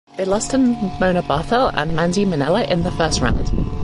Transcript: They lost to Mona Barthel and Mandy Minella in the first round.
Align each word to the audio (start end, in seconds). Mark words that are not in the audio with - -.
They 0.17 0.25
lost 0.25 0.49
to 0.49 0.57
Mona 0.57 1.21
Barthel 1.21 1.71
and 1.75 1.95
Mandy 1.95 2.25
Minella 2.25 2.67
in 2.67 2.81
the 2.81 2.89
first 2.89 3.21
round. 3.21 3.51